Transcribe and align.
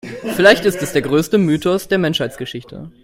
Vielleicht 0.35 0.65
ist 0.65 0.81
es 0.81 0.93
der 0.93 1.03
größte 1.03 1.37
Mythos 1.37 1.87
der 1.87 1.99
Menschheitsgeschichte. 1.99 2.91